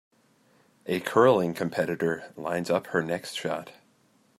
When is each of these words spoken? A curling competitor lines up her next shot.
A 0.87 0.99
curling 0.99 1.53
competitor 1.53 2.33
lines 2.35 2.71
up 2.71 2.87
her 2.87 3.03
next 3.03 3.33
shot. 3.35 3.73